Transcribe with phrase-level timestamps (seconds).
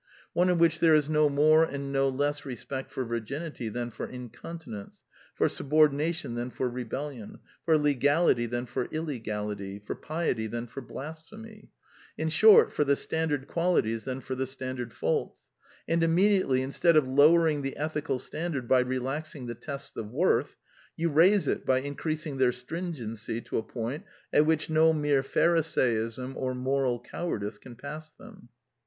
[0.33, 4.07] one in which there is no more and no less respect for virginity than for
[4.07, 5.03] incontinence,
[5.35, 11.69] for subordination than for rebellion, for legality than for illegality, for piety than for blasphemy:
[12.17, 15.51] in short, for the standard qualities than for the standard faults,
[15.87, 20.55] and immediately, instead of lowering the ethical standard by relaxing the tests of worth,
[20.97, 25.21] you raise it by increasing their strin gency to a point at which no mere
[25.21, 28.49] Pharisaism or moral cowardice can pass them.